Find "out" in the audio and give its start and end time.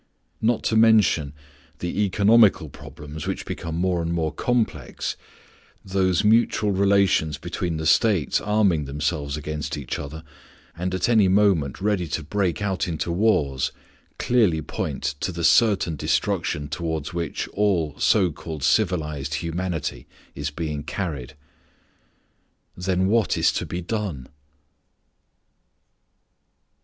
12.63-12.87